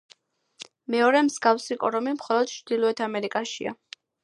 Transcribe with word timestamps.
მეორე 0.93 1.21
მსგავსი 1.27 1.77
კორომი 1.85 2.15
მხოლოდ 2.17 2.51
ჩრდილოეთ 2.55 3.05
ამერიკაშია. 3.11 3.79